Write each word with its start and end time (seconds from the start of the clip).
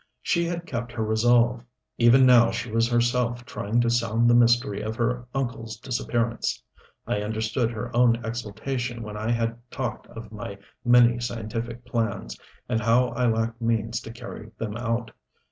She 0.23 0.45
had 0.45 0.65
kept 0.65 0.91
her 0.93 1.03
resolve 1.05 1.61
even 1.99 2.25
now 2.25 2.49
she 2.49 2.71
was 2.71 2.89
herself 2.89 3.45
trying 3.45 3.79
to 3.81 3.89
sound 3.91 4.27
the 4.27 4.33
mystery 4.33 4.81
of 4.81 4.95
her 4.95 5.27
uncle's 5.31 5.77
disappearance. 5.77 6.63
I 7.05 7.21
understood 7.21 7.69
her 7.69 7.95
own 7.95 8.15
exultation 8.25 9.03
when 9.03 9.15
I 9.15 9.29
had 9.29 9.59
talked 9.69 10.07
of 10.07 10.31
my 10.31 10.57
many 10.83 11.19
scientific 11.19 11.85
plans, 11.85 12.35
and 12.67 12.81
how 12.81 13.09
I 13.09 13.27
lacked 13.27 13.61
means 13.61 14.01
to 14.01 14.11
carry 14.11 14.49
them 14.57 14.75
out. 14.75 15.11